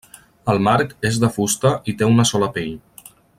El 0.53 0.61
marc 0.67 0.95
és 1.09 1.19
de 1.25 1.29
fusta 1.35 1.73
i 1.93 1.95
té 2.01 2.09
una 2.15 2.27
sola 2.31 2.49
pell. 2.57 2.73